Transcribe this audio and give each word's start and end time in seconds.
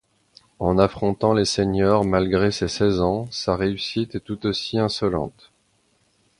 En 0.57 0.79
affrontant 0.79 1.31
les 1.35 1.45
seniors, 1.45 2.05
malgré 2.05 2.49
ses 2.49 2.67
seize 2.67 3.01
ans, 3.01 3.27
sa 3.29 3.55
réussite 3.55 4.15
est 4.15 4.19
tout 4.25 4.47
aussi 4.47 4.79
insolente. 4.79 5.51